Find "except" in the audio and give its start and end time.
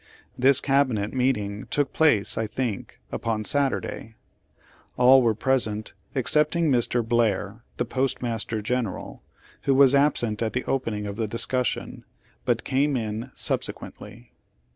6.15-6.53